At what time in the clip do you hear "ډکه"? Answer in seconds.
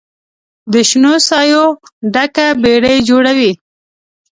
2.13-2.47